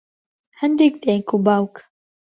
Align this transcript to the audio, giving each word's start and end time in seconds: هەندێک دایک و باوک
هەندێک 0.59 0.93
دایک 1.03 1.27
و 1.35 1.37
باوک 1.45 1.75